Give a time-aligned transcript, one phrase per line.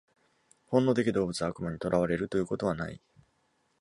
[0.65, 2.99] 本能的動物は悪魔に囚われるということはない。